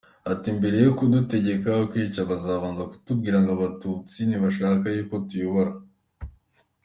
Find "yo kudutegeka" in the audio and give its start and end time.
0.85-1.71